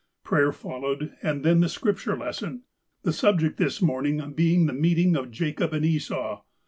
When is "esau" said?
5.85-6.41